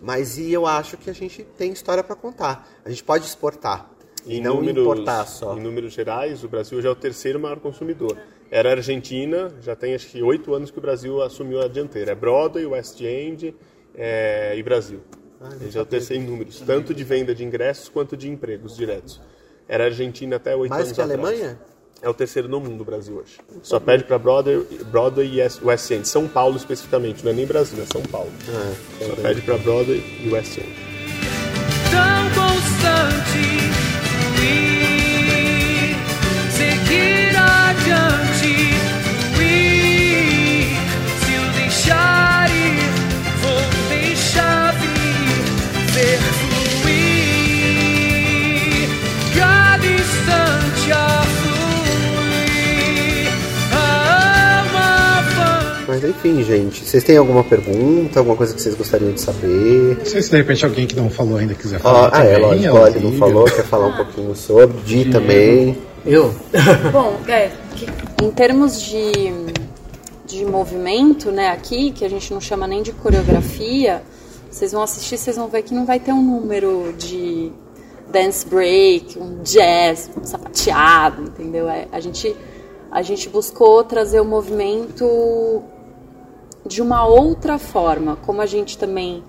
[0.00, 2.68] Mas e eu acho que a gente tem história para contar.
[2.84, 3.88] A gente pode exportar
[4.26, 5.56] em e não números, importar só.
[5.56, 8.18] Em números gerais, o Brasil já é o terceiro maior consumidor.
[8.50, 12.10] Era a Argentina, já tem acho que oito anos que o Brasil assumiu a dianteira.
[12.10, 13.54] É Broadway, West End
[13.94, 15.00] é, e Brasil.
[15.42, 18.76] Ah, Ele já o terceiro em números, tanto de venda de ingressos quanto de empregos
[18.76, 19.20] diretos.
[19.68, 21.08] Era a Argentina até oito anos atrás.
[21.08, 21.58] Mais que a Alemanha?
[22.02, 23.38] é o terceiro no mundo do Brasil hoje.
[23.62, 24.58] Só perde para Broadway,
[24.90, 26.06] Broadway e West End.
[26.08, 28.30] São Paulo especificamente, não é nem Brasil, é São Paulo.
[28.48, 28.74] Ah,
[29.06, 30.91] Só perde para Broadway e West End.
[56.02, 59.98] Mas enfim, gente, vocês têm alguma pergunta, alguma coisa que vocês gostariam de saber?
[59.98, 62.10] Não sei se de repente alguém que não falou ainda quiser Ó, falar.
[62.12, 65.78] ah, é, também, lógico, a olha, não falou, quer falar um pouquinho sobre, Di também.
[66.04, 66.34] Eu?
[66.92, 67.86] Bom, é, que-
[68.24, 69.12] em termos de,
[70.26, 74.02] de movimento, né, aqui, que a gente não chama nem de coreografia,
[74.50, 77.52] vocês vão assistir, vocês vão ver que não vai ter um número de
[78.10, 81.68] dance break, um jazz, um sapateado, entendeu?
[81.68, 82.34] É, a, gente,
[82.90, 85.62] a gente buscou trazer o movimento
[86.66, 89.24] de uma outra forma, como a gente também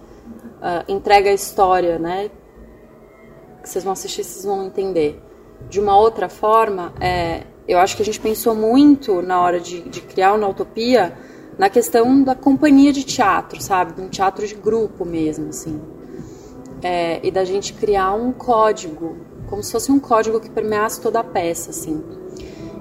[0.61, 2.29] ah, entrega a história, né?
[3.61, 5.21] Que vocês vão assistir, vocês vão entender.
[5.69, 9.81] De uma outra forma, é, eu acho que a gente pensou muito na hora de,
[9.81, 11.17] de criar Na Utopia
[11.57, 13.93] na questão da companhia de teatro, sabe?
[13.93, 15.79] De um teatro de grupo mesmo, assim.
[16.81, 19.17] É, e da gente criar um código,
[19.47, 22.03] como se fosse um código que permeasse toda a peça, assim.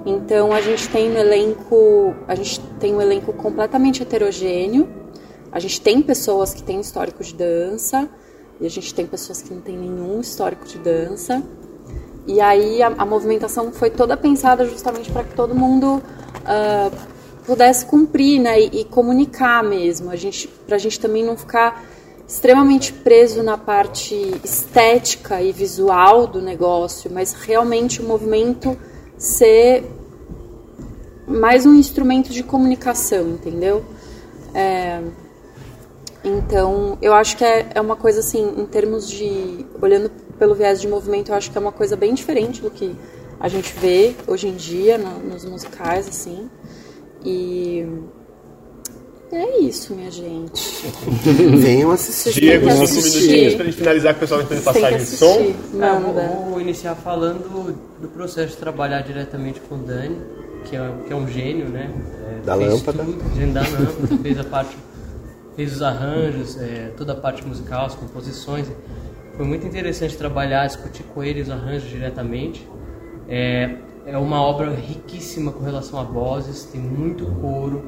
[0.05, 4.87] Então a gente tem um elenco, a gente tem um elenco completamente heterogêneo.
[5.51, 8.09] A gente tem pessoas que têm histórico de dança
[8.59, 11.43] e a gente tem pessoas que não têm nenhum histórico de dança.
[12.25, 16.01] E aí a, a movimentação foi toda pensada justamente para que todo mundo
[16.45, 16.89] ah,
[17.45, 20.09] pudesse cumprir, né, e, e comunicar mesmo.
[20.09, 21.83] A gente, para a gente também não ficar
[22.27, 28.77] extremamente preso na parte estética e visual do negócio, mas realmente o movimento
[29.17, 29.83] ser
[31.27, 33.83] mais um instrumento de comunicação, entendeu?
[34.53, 35.01] É,
[36.23, 39.65] então, eu acho que é, é uma coisa assim, em termos de.
[39.81, 42.95] Olhando pelo viés de movimento, eu acho que é uma coisa bem diferente do que
[43.39, 46.49] a gente vê hoje em dia no- nos musicais, assim.
[47.25, 47.85] E.
[49.33, 50.85] É isso, minha gente.
[51.57, 52.39] Venham assistir.
[52.39, 53.19] Diego, assistir.
[53.21, 55.25] minutinhos pra gente finalizar com o pessoal Tem que passagem de som.
[55.39, 55.55] assistir.
[55.73, 56.21] Manda.
[56.21, 60.17] É, vou iniciar falando do processo de trabalhar diretamente com o Dani,
[60.65, 61.89] que é, que é um gênio, né?
[62.29, 63.03] É, Da fez lâmpada.
[63.03, 64.77] Tudo, gênio da lâmpada, fez a parte,
[65.55, 68.67] fez os arranjos, é, toda a parte musical, as composições.
[69.35, 72.67] Foi muito interessante trabalhar, discutir com ele os arranjos diretamente.
[73.27, 77.83] É, é uma obra riquíssima com relação a vozes, tem muito coro,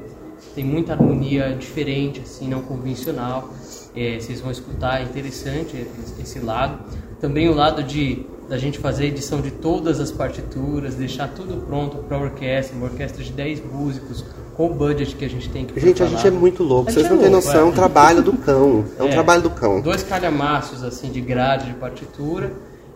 [0.54, 3.50] tem muita harmonia diferente, assim, não convencional.
[3.94, 5.86] É, vocês vão escutar, é interessante
[6.22, 6.78] esse- lado.
[7.20, 11.56] Também o lado de da gente fazer a edição de todas as partituras, deixar tudo
[11.66, 15.48] pronto para a orquestra, uma orquestra de 10 músicos, com o budget que a gente
[15.50, 17.64] tem que Gente, a gente é muito louco, vocês gente não é têm noção, é
[17.64, 17.72] um é.
[17.72, 18.84] trabalho do cão.
[18.98, 19.10] É um É.
[19.10, 19.80] trabalho do cão.
[19.80, 22.52] Dois calhamaços assim de grade de partitura.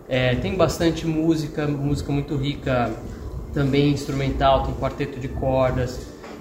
[0.08, 2.90] É, tem bastante música, música muito rica,
[3.52, 5.98] também instrumental, tem quarteto de cordas.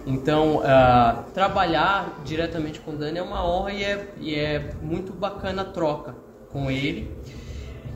[0.10, 5.14] Então, ah, trabalhar diretamente com o Dani é uma honra e é, e é muito
[5.14, 6.16] bacana a troca
[6.52, 7.12] com ele.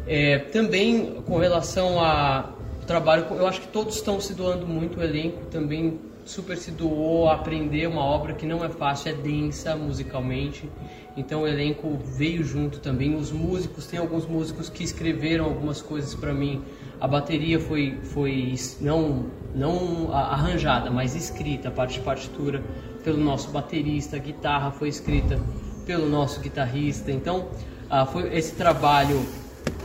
[0.06, 2.52] É, também com relação a
[2.86, 7.30] trabalho, eu acho que todos estão se doando muito, o elenco também super se doou
[7.30, 10.70] a aprender uma obra que não é fácil, é densa musicalmente.
[11.18, 16.14] Então o elenco veio junto também, os músicos, tem alguns músicos que escreveram algumas coisas
[16.14, 16.62] para mim.
[17.04, 22.64] A bateria foi foi não não arranjada, mas escrita, a parte de partitura
[23.04, 25.38] pelo nosso baterista, a guitarra foi escrita
[25.86, 27.12] pelo nosso guitarrista.
[27.12, 27.50] Então,
[27.90, 29.20] ah, foi esse trabalho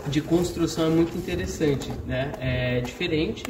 [0.06, 2.30] de construção é muito interessante, né?
[2.38, 3.42] É diferente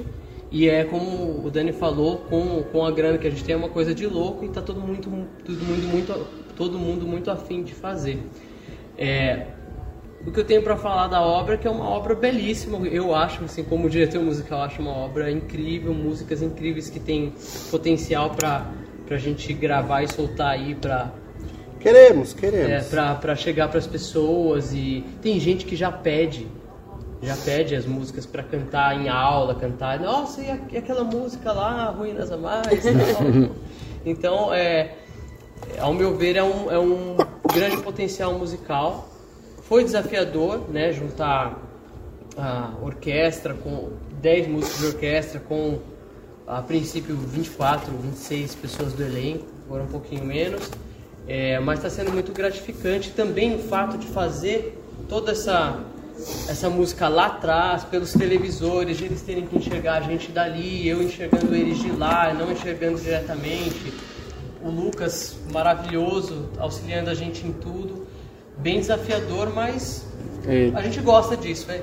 [0.51, 3.59] e é como o Dani falou, com, com a grana que a gente tem é
[3.59, 5.11] uma coisa de louco e tá todo muito
[5.45, 6.27] todo mundo muito
[6.57, 8.19] todo mundo muito afim de fazer.
[8.97, 9.58] É,
[10.27, 13.15] o que eu tenho para falar da obra é que é uma obra belíssima, eu
[13.15, 17.33] acho, assim, como diretor musical, acho uma obra incrível, músicas incríveis que tem
[17.71, 18.67] potencial para
[19.11, 21.11] a gente gravar e soltar aí para
[21.81, 22.87] Queremos, é, queremos.
[22.89, 26.47] pra, pra chegar pras pessoas e tem gente que já pede,
[27.23, 31.53] já pede as músicas pra cantar em aula, cantar, nossa, e, a- e aquela música
[31.53, 32.85] lá, Ruínas a Mais.
[34.05, 34.95] Então, é,
[35.79, 37.17] ao meu ver, é um, é um
[37.53, 39.09] grande potencial musical.
[39.69, 41.61] Foi desafiador, né, juntar
[42.37, 45.79] a orquestra com 10 músicos de orquestra com
[46.47, 50.71] a princípio 24, 26 pessoas do elenco, foram um pouquinho menos.
[51.27, 55.79] É, mas está sendo muito gratificante também o fato de fazer toda essa
[56.49, 61.55] essa música lá atrás, pelos televisores, eles terem que enxergar a gente dali, eu enxergando
[61.55, 63.93] eles de lá, não enxergando diretamente.
[64.61, 67.98] O Lucas, maravilhoso, auxiliando a gente em tudo.
[68.59, 70.05] Bem desafiador, mas
[70.47, 70.71] É.
[70.75, 71.83] a gente gosta disso, é.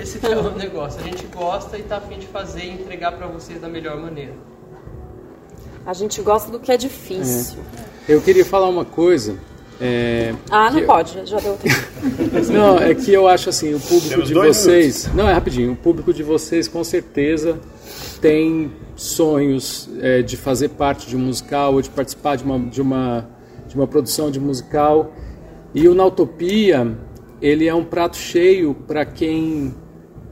[0.00, 1.00] Esse é o negócio.
[1.00, 4.32] A gente gosta e tá afim de fazer e entregar para vocês da melhor maneira.
[5.84, 7.58] A gente gosta do que é difícil.
[8.08, 9.36] Eu queria falar uma coisa.
[9.80, 11.76] É, Ah, não pode, já deu tempo.
[12.52, 15.10] Não, é que eu acho assim, o público Temos de vocês.
[15.12, 15.72] Não, é rapidinho.
[15.72, 17.58] O público de vocês com certeza
[18.20, 22.80] tem sonhos é, de fazer parte de um musical ou de participar de uma, de
[22.80, 23.28] uma,
[23.66, 25.12] de uma produção de musical.
[25.74, 26.98] E o Nautopia,
[27.40, 29.74] ele é um prato cheio para quem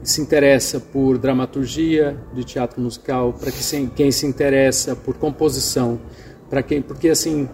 [0.03, 5.99] se interessa por dramaturgia de teatro musical, para que quem se interessa por composição,
[6.49, 7.47] para quem, porque assim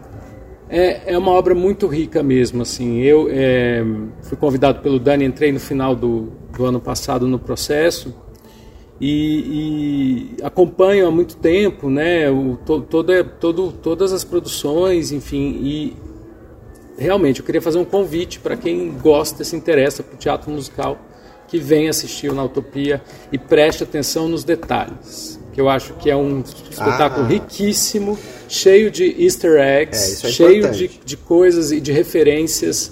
[0.70, 3.00] é, é uma obra muito rica mesmo, assim.
[3.00, 3.84] Eu é,
[4.24, 8.14] fui convidado pelo Dani, entrei no final do, do ano passado no processo
[9.00, 12.30] e, e acompanho há muito tempo, né?
[12.30, 15.60] O, to, toda, todo, todas as produções, enfim.
[15.62, 15.98] E
[16.98, 20.98] realmente eu queria fazer um convite para quem gosta, se interessa por teatro musical,
[21.48, 25.40] que venha assistir o Na Utopia e preste atenção nos detalhes.
[25.54, 27.30] Que eu acho que é um espetáculo Ah.
[27.30, 32.92] riquíssimo, cheio de easter eggs, É, é cheio de, de coisas e de referências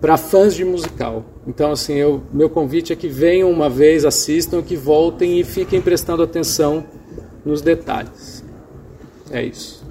[0.00, 1.24] para fãs de musical.
[1.46, 5.80] Então, assim, eu, meu convite é que venham uma vez, assistam, que voltem e fiquem
[5.82, 6.84] prestando atenção
[7.44, 8.44] nos detalhes.
[9.30, 9.84] É isso.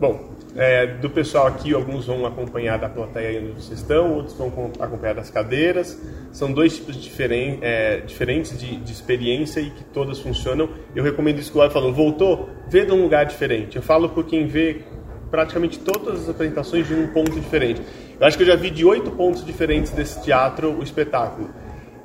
[0.00, 4.50] Bom, é, do pessoal aqui, alguns vão acompanhar da plateia onde vocês estão, outros vão
[4.50, 6.00] com- acompanhar das cadeiras.
[6.32, 10.68] São dois tipos diferen, é, diferentes de, de experiência e que todas funcionam.
[10.94, 11.92] Eu recomendo isso que o Laio falou.
[11.92, 12.48] Voltou?
[12.68, 13.76] Vê de um lugar diferente.
[13.76, 14.82] Eu falo por quem vê
[15.30, 17.82] praticamente todas as apresentações de um ponto diferente.
[18.20, 21.50] Eu acho que eu já vi de oito pontos diferentes desse teatro o espetáculo.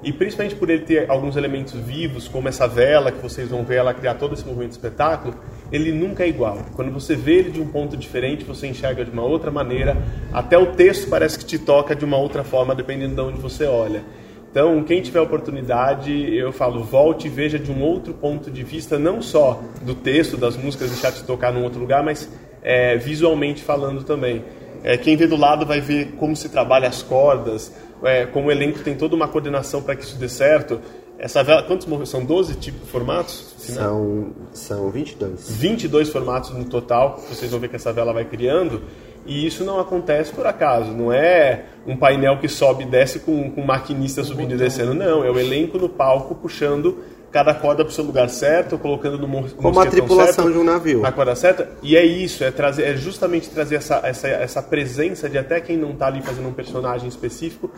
[0.01, 3.75] E principalmente por ele ter alguns elementos vivos, como essa vela que vocês vão ver
[3.75, 5.35] ela criar todo esse movimento do espetáculo,
[5.71, 6.60] ele nunca é igual.
[6.75, 9.97] Quando você vê ele de um ponto diferente, você enxerga de uma outra maneira.
[10.32, 13.65] Até o texto parece que te toca de uma outra forma, dependendo de onde você
[13.65, 14.03] olha.
[14.51, 18.97] Então, quem tiver oportunidade, eu falo, volte e veja de um outro ponto de vista,
[18.97, 22.27] não só do texto, das músicas, deixar te tocar num outro lugar, mas
[22.63, 24.43] é, visualmente falando também.
[24.84, 27.71] É, quem vê do lado vai ver como se trabalha as cordas,
[28.03, 30.82] é, como o elenco tem toda uma coordenação para que isso dê certo.
[31.19, 32.12] Essa vela, quantos movimentos?
[32.12, 33.53] São 12 tipos, formatos?
[33.58, 35.51] São, são 22.
[35.51, 38.82] 22 formatos no total, vocês vão ver que essa vela vai criando.
[39.25, 43.51] E isso não acontece por acaso, não é um painel que sobe e desce com,
[43.51, 45.23] com um maquinista subindo e descendo, não.
[45.23, 46.97] É o elenco no palco puxando
[47.32, 50.51] cada corda para o seu lugar certo, colocando no mo- Como a mosquetão tripulação certo,
[50.51, 51.01] de um navio.
[51.01, 51.69] na corda certa.
[51.84, 55.77] E é isso, é, trazer, é justamente trazer essa, essa, essa presença de até quem
[55.77, 57.69] não está ali fazendo um personagem específico,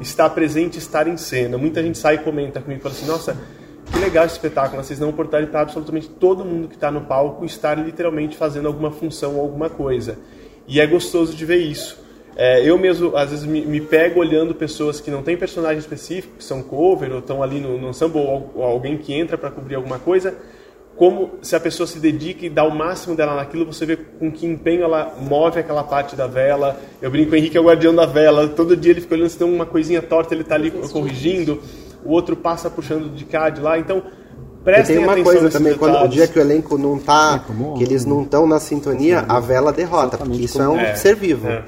[0.00, 1.58] estar presente, estar em cena.
[1.58, 3.36] Muita gente sai e comenta comigo e fala assim, nossa,
[3.92, 7.44] que legal esse espetáculo, vocês dão oportunidade para absolutamente todo mundo que está no palco
[7.44, 10.18] estar literalmente fazendo alguma função ou alguma coisa.
[10.66, 11.98] E é gostoso de ver isso.
[12.36, 16.36] É, eu mesmo, às vezes, me, me pego olhando pessoas que não têm personagem específico,
[16.38, 19.74] que são cover ou estão ali no, no ou, ou alguém que entra para cobrir
[19.74, 20.36] alguma coisa,
[21.00, 24.30] como se a pessoa se dedica e dá o máximo dela naquilo, você vê com
[24.30, 26.78] que empenho ela move aquela parte da vela.
[27.00, 29.38] Eu brinco, o Henrique é o guardião da vela, todo dia ele fica olhando se
[29.38, 31.62] tem uma coisinha torta, ele está ali corrigindo,
[32.04, 33.78] o outro passa puxando de cá, de lá.
[33.78, 34.02] Então,
[34.60, 37.42] E prestem tem uma coisa também, quando o dia que o elenco não tá,
[37.78, 41.16] que eles não estão na sintonia, a vela derrota, porque isso é um É, ser
[41.16, 41.48] vivo.
[41.48, 41.62] é,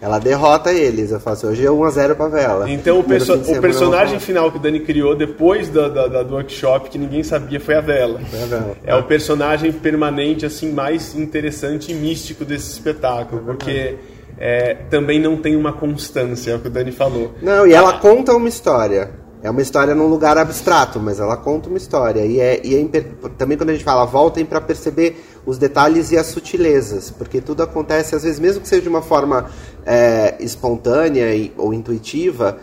[0.00, 1.10] Ela derrota eles.
[1.10, 2.70] Eu falo assim, hoje é 1x0 pra vela.
[2.70, 6.34] Então o, perso- o personagem final que o Dani criou depois da, da- da- do
[6.34, 8.18] workshop, que ninguém sabia, foi a Vela.
[8.30, 8.76] Foi a Vela.
[8.86, 13.96] É o personagem permanente, assim, mais interessante e místico desse espetáculo, porque
[14.38, 17.32] é, também não tem uma constância, é o que o Dani falou.
[17.42, 19.10] Não, e ela conta uma história.
[19.42, 22.26] É uma história num lugar abstrato, mas ela conta uma história.
[22.26, 23.06] E, é, e é imper-
[23.38, 27.62] também quando a gente fala, voltem para perceber os detalhes e as sutilezas, porque tudo
[27.62, 29.46] acontece, às vezes, mesmo que seja de uma forma
[29.86, 32.58] é, espontânea e- ou intuitiva,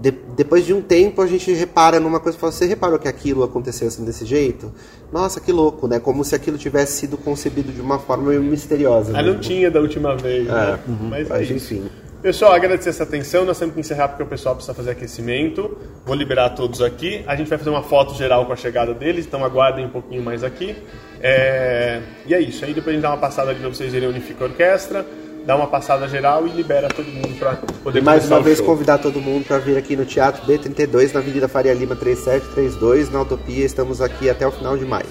[0.00, 3.06] de- depois de um tempo a gente repara numa coisa e fala, você reparou que
[3.08, 4.72] aquilo aconteceu assim desse jeito?
[5.12, 6.00] Nossa, que louco, né?
[6.00, 9.16] Como se aquilo tivesse sido concebido de uma forma meio misteriosa.
[9.16, 10.78] Ah, não tinha da última vez, né?
[10.84, 11.08] É, uhum.
[11.08, 11.84] Mas, Mas, enfim.
[12.26, 13.44] Pessoal, agradecer essa atenção.
[13.44, 15.78] Nós temos que encerrar porque o pessoal precisa fazer aquecimento.
[16.04, 17.22] Vou liberar todos aqui.
[17.24, 20.24] A gente vai fazer uma foto geral com a chegada deles, então aguardem um pouquinho
[20.24, 20.74] mais aqui.
[21.20, 22.64] É, E é isso.
[22.64, 25.06] Aí depois a gente dá uma passada aqui pra vocês verem a Unifica Orquestra,
[25.46, 28.66] dá uma passada geral e libera todo mundo para poder E mais uma vez show.
[28.66, 33.22] convidar todo mundo para vir aqui no Teatro B32, na Avenida Faria Lima 3732, na
[33.22, 33.64] Utopia.
[33.64, 35.06] Estamos aqui até o final de maio.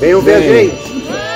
[0.00, 1.29] Venham ver a gente!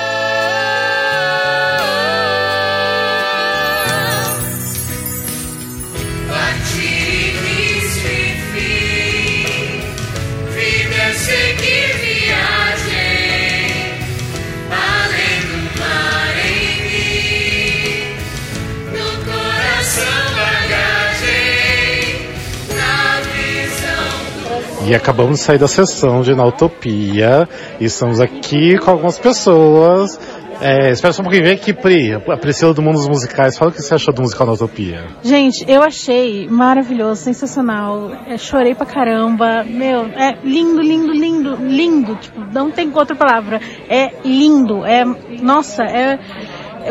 [24.87, 30.19] E acabamos de sair da sessão de Na Utopia e estamos aqui com algumas pessoas
[30.61, 33.71] É, espera só um pouquinho, vem aqui, Pri, a Priscila do Mundo dos Musicais, fala
[33.71, 35.03] o que você achou do musical na Utopia.
[35.21, 38.11] Gente, eu achei maravilhoso, sensacional.
[38.25, 39.65] É, chorei pra caramba.
[39.65, 42.15] Meu, é lindo, lindo, lindo, lindo.
[42.15, 43.59] Tipo, não tem outra palavra.
[43.89, 44.85] É lindo.
[44.85, 45.03] É,
[45.41, 46.19] nossa, é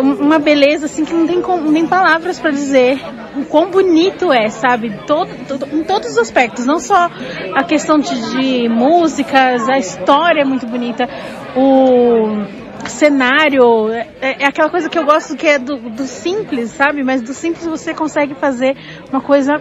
[0.00, 3.00] uma beleza assim que não tem, não tem palavras para dizer
[3.36, 4.92] o quão bonito é, sabe?
[5.06, 7.08] Todo, todo, em todos os aspectos, não só
[7.54, 11.08] a questão de, de músicas, a história é muito bonita,
[11.56, 17.02] o cenário, é, é, aquela coisa que eu gosto que é do, do simples, sabe?
[17.02, 18.76] Mas do simples você consegue fazer
[19.10, 19.54] uma coisa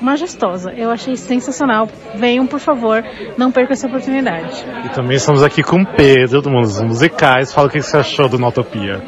[0.00, 0.72] majestosa.
[0.72, 1.88] Eu achei sensacional.
[2.14, 3.02] Venham, por favor,
[3.36, 4.64] não percam essa oportunidade.
[4.84, 7.52] E também estamos aqui com o Pedro, do Mundo dos Musicais.
[7.52, 9.02] Fala o que você achou do Notopia.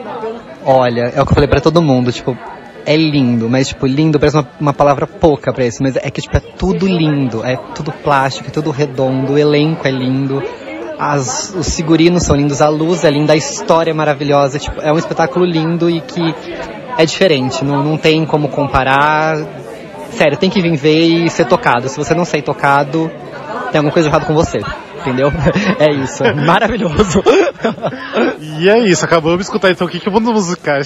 [0.65, 2.37] Olha, é o que eu falei pra todo mundo, tipo,
[2.87, 6.21] é lindo, mas tipo, lindo parece uma, uma palavra pouca pra isso, mas é que
[6.21, 10.43] tipo, é tudo lindo, é tudo plástico, é tudo redondo, o elenco é lindo,
[10.99, 14.93] as, os figurinos são lindos, a luz é linda, a história é maravilhosa, tipo, é
[14.93, 16.35] um espetáculo lindo e que
[16.97, 19.39] é diferente, não, não tem como comparar.
[20.13, 21.89] Sério, tem que vir ver e ser tocado.
[21.89, 23.11] Se você não sair tocado,
[23.71, 24.61] tem alguma coisa errada com você
[25.03, 25.31] entendeu?
[25.79, 27.23] É isso, maravilhoso.
[28.41, 30.77] e é isso, acabamos de escutar então o que, que o mundo musical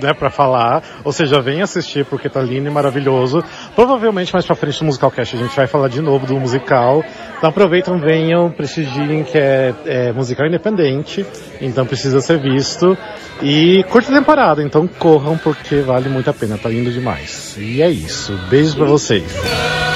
[0.00, 0.82] né, pra falar.
[1.04, 3.42] Ou seja, vem assistir porque tá lindo e maravilhoso.
[3.74, 7.04] Provavelmente mais pra frente no Musical Cast a gente vai falar de novo do musical.
[7.36, 11.26] Então aproveitam, venham, prestigiem que é, é musical independente,
[11.60, 12.96] então precisa ser visto.
[13.42, 17.56] E curta temporada, então corram porque vale muito a pena, tá lindo demais.
[17.58, 19.95] E é isso, beijos para vocês.